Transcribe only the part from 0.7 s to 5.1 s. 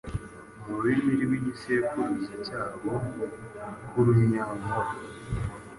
rurimi rw’igisekuruza cyabo rw’urunyankore,